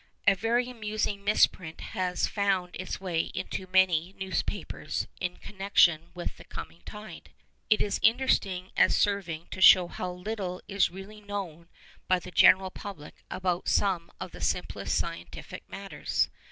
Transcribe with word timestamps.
A 0.25 0.33
very 0.33 0.67
amusing 0.67 1.23
misprint 1.23 1.79
has 1.93 2.25
found 2.25 2.75
its 2.79 2.99
way 2.99 3.29
into 3.35 3.67
many 3.67 4.15
newspapers 4.17 5.05
in 5.19 5.37
connection 5.37 6.09
with 6.15 6.37
the 6.37 6.43
coming 6.43 6.81
tide. 6.87 7.29
It 7.69 7.83
is 7.83 7.99
interesting 8.01 8.71
as 8.75 8.95
serving 8.95 9.49
to 9.51 9.61
show 9.61 9.85
how 9.87 10.11
little 10.11 10.59
is 10.67 10.89
really 10.89 11.21
known 11.21 11.69
by 12.07 12.17
the 12.17 12.31
general 12.31 12.71
public 12.71 13.23
about 13.29 13.69
some 13.69 14.11
of 14.19 14.31
the 14.31 14.41
simplest 14.41 14.97
scientific 14.97 15.69
matters. 15.69 16.29